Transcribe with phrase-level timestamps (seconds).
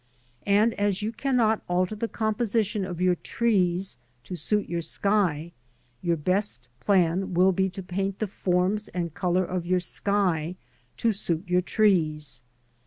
[0.47, 5.51] And as you cannot alter the composition of your trees to suit your sky,
[6.01, 10.55] your best plan will be to paint the forms and colour of your sky
[10.97, 12.41] to suit your trees.